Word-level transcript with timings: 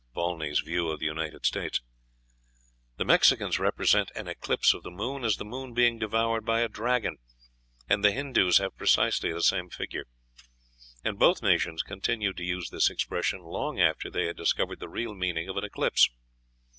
(Volney's 0.15 0.61
"View 0.61 0.89
of 0.89 0.99
the 0.99 1.05
United 1.05 1.45
States.") 1.45 1.79
The 2.97 3.05
Mexicans 3.05 3.59
represent 3.59 4.09
an 4.15 4.27
eclipse 4.27 4.73
of 4.73 4.81
the 4.81 4.89
moon 4.89 5.23
as 5.23 5.37
the 5.37 5.45
moon 5.45 5.75
being 5.75 5.99
devoured 5.99 6.43
by 6.43 6.61
a 6.61 6.67
dragon; 6.67 7.17
and 7.87 8.03
the 8.03 8.11
Hindoos 8.11 8.57
have 8.57 8.75
precisely 8.75 9.31
the 9.31 9.43
same 9.43 9.69
figure; 9.69 10.07
and 11.03 11.19
both 11.19 11.43
nations 11.43 11.83
continued 11.83 12.37
to 12.37 12.43
use 12.43 12.71
this 12.71 12.89
expression 12.89 13.41
long 13.41 13.79
after 13.79 14.09
they 14.09 14.25
had 14.25 14.37
discovered 14.37 14.79
the 14.79 14.89
real 14.89 15.13
meaning 15.13 15.47
of 15.47 15.55
an 15.57 15.63
eclipse. 15.63 16.09